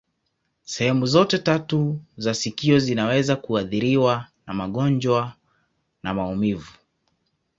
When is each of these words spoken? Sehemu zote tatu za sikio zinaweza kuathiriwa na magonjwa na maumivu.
Sehemu 0.63 1.05
zote 1.05 1.39
tatu 1.39 1.99
za 2.17 2.33
sikio 2.33 2.79
zinaweza 2.79 3.35
kuathiriwa 3.35 4.27
na 4.47 4.53
magonjwa 4.53 5.33
na 6.03 6.13
maumivu. 6.13 6.71